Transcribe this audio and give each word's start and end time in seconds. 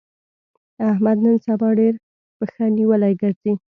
احمد 0.91 1.17
نن 1.23 1.35
سبا 1.45 1.69
ډېر 1.79 1.93
پښه 2.37 2.63
نيولی 2.77 3.13
ګرځي. 3.21 3.53